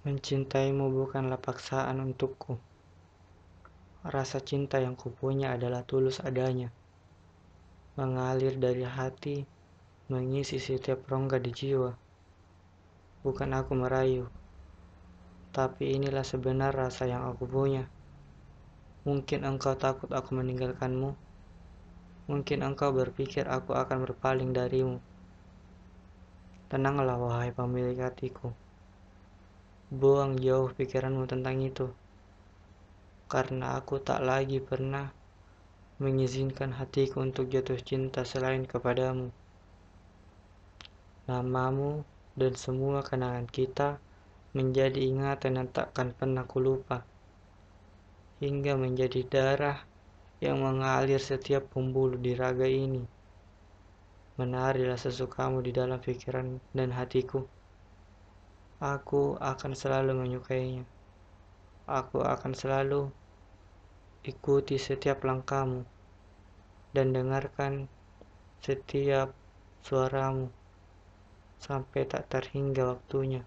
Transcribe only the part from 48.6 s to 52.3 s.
menjadi darah yang mengalir setiap pembuluh